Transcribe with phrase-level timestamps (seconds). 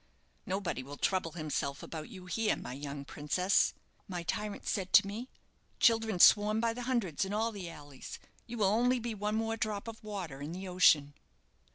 [0.47, 3.75] 'Nobody will trouble himself about you here, my young princess,'
[4.07, 5.29] my tyrant said to me.
[5.79, 8.17] 'Children swarm by hundreds in all the alleys;
[8.47, 11.13] you will only be one more drop of water in the ocean.'"